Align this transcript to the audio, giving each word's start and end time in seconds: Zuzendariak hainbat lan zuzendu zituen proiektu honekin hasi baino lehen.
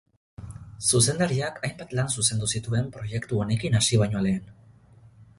Zuzendariak 0.91 1.59
hainbat 1.67 1.93
lan 1.99 2.09
zuzendu 2.15 2.49
zituen 2.59 2.87
proiektu 2.95 3.43
honekin 3.43 3.77
hasi 3.81 4.01
baino 4.05 4.23
lehen. 4.29 4.49